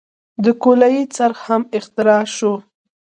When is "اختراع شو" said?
1.77-2.53